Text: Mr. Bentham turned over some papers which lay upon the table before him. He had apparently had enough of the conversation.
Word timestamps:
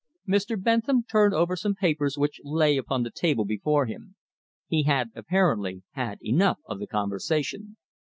Mr. 0.27 0.59
Bentham 0.59 1.03
turned 1.03 1.31
over 1.35 1.55
some 1.55 1.75
papers 1.75 2.17
which 2.17 2.41
lay 2.43 2.75
upon 2.75 3.03
the 3.03 3.11
table 3.11 3.45
before 3.45 3.85
him. 3.85 4.15
He 4.65 4.81
had 4.81 5.11
apparently 5.13 5.83
had 5.91 6.17
enough 6.23 6.57
of 6.65 6.79
the 6.79 6.87
conversation. 6.87 7.77